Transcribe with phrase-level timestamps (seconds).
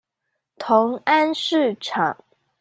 [0.57, 2.17] 同安市場